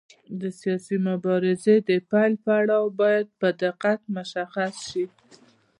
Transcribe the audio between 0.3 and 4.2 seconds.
د سیاسي مبارزې د پیل پړاو باید په دقت